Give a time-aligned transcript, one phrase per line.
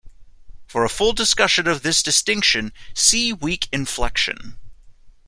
[0.65, 4.57] For a full discussion of this distinction see weak inflection.